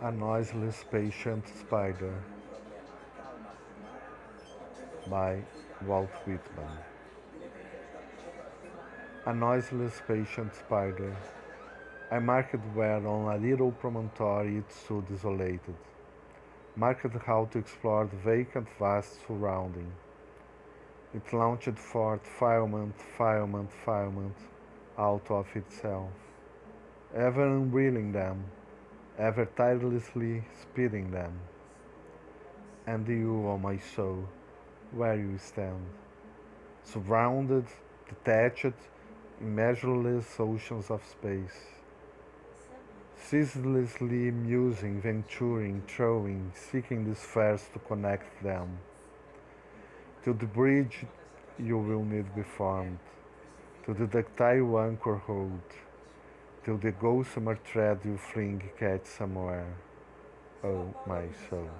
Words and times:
A 0.00 0.12
Noiseless 0.12 0.84
Patient 0.92 1.44
Spider 1.48 2.14
by 5.10 5.42
Walt 5.84 6.12
Whitman. 6.24 6.70
A 9.26 9.34
noiseless 9.34 10.00
patient 10.06 10.54
spider. 10.54 11.16
I 12.12 12.20
marked 12.20 12.64
where 12.74 13.04
on 13.04 13.34
a 13.34 13.38
little 13.44 13.72
promontory 13.72 14.58
it 14.58 14.70
stood 14.70 15.06
isolated. 15.12 15.74
Marked 16.76 17.16
how 17.26 17.46
to 17.46 17.58
explore 17.58 18.04
the 18.06 18.16
vacant 18.18 18.68
vast 18.78 19.26
surrounding. 19.26 19.90
It 21.12 21.32
launched 21.32 21.76
forth 21.76 22.24
filament, 22.24 22.94
filament, 23.16 23.72
filament 23.84 24.36
out 24.96 25.28
of 25.28 25.48
itself, 25.56 26.12
ever 27.16 27.44
unreeling 27.44 28.12
them 28.12 28.44
ever 29.18 29.46
tirelessly 29.56 30.44
speeding 30.62 31.10
them. 31.10 31.32
And 32.86 33.06
you, 33.06 33.46
O 33.48 33.58
my 33.58 33.76
soul, 33.76 34.28
where 34.92 35.16
you 35.16 35.36
stand, 35.38 35.84
surrounded, 36.84 37.66
detached 38.08 38.78
in 39.40 39.54
measureless 39.54 40.38
oceans 40.38 40.90
of 40.90 41.04
space, 41.04 41.66
ceaselessly 43.16 44.30
musing, 44.30 45.00
venturing, 45.02 45.82
throwing, 45.86 46.52
seeking 46.54 47.08
the 47.08 47.14
spheres 47.14 47.68
to 47.72 47.78
connect 47.80 48.42
them, 48.42 48.78
to 50.24 50.32
the 50.32 50.46
bridge 50.46 51.04
you 51.58 51.76
will 51.76 52.04
need 52.04 52.34
be 52.34 52.42
formed, 52.42 53.00
to 53.84 53.92
the 53.92 54.06
ductile 54.06 54.78
anchor 54.78 55.16
hold 55.16 55.60
till 56.64 56.78
the 56.78 56.92
gossamer 56.92 57.58
thread 57.64 58.00
you 58.04 58.18
fling 58.18 58.62
catch 58.78 59.06
somewhere, 59.06 59.74
oh 60.64 60.94
my 61.06 61.24
soul. 61.48 61.70